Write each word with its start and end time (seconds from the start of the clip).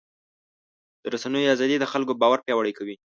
د 1.01 1.03
رسنیو 1.13 1.51
ازادي 1.55 1.77
د 1.79 1.85
خلکو 1.93 2.13
باور 2.21 2.39
پیاوړی 2.45 2.73
کوي. 2.77 2.95